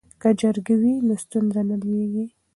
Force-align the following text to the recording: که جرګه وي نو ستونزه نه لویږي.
که 0.21 0.29
جرګه 0.39 0.75
وي 0.81 0.93
نو 1.07 1.13
ستونزه 1.23 1.61
نه 1.69 1.75
لویږي. 1.81 2.25